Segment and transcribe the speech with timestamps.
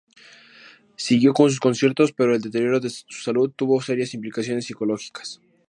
[0.95, 5.39] Siguió con sus conciertos pero el deterioro de su salud tuvo serias implicaciones psicológicas.